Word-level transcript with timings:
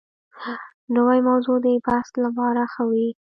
نوې 0.95 1.19
موضوع 1.29 1.57
د 1.65 1.67
بحث 1.85 2.07
لپاره 2.23 2.61
ښه 2.73 2.83
وي 2.91 3.07